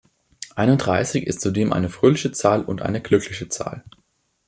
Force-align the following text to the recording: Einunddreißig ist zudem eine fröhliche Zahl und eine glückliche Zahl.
Einunddreißig 0.55 1.27
ist 1.27 1.41
zudem 1.41 1.71
eine 1.71 1.87
fröhliche 1.87 2.31
Zahl 2.31 2.63
und 2.65 2.81
eine 2.81 3.03
glückliche 3.03 3.49
Zahl. 3.49 3.83